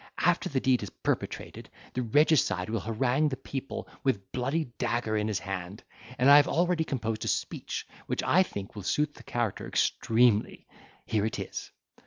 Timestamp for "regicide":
2.01-2.71